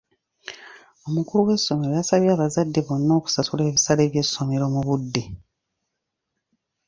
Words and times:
Omukulu 1.07 1.41
w'essomero 1.47 1.91
yasabye 1.99 2.29
abazadde 2.33 2.79
bonna 2.87 3.11
okusasula 3.19 3.61
ebisale 3.65 4.03
by'essomero 4.11 4.65
mu 4.73 4.81
budde. 4.87 5.23